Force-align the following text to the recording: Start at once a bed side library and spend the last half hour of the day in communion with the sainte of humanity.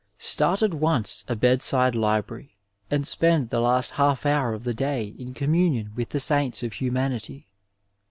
Start 0.17 0.63
at 0.63 0.73
once 0.73 1.23
a 1.27 1.35
bed 1.35 1.61
side 1.61 1.93
library 1.93 2.55
and 2.89 3.07
spend 3.07 3.51
the 3.51 3.59
last 3.61 3.91
half 3.91 4.25
hour 4.25 4.51
of 4.55 4.63
the 4.63 4.73
day 4.73 5.13
in 5.19 5.35
communion 5.35 5.91
with 5.95 6.09
the 6.09 6.19
sainte 6.19 6.63
of 6.63 6.73
humanity. 6.73 7.45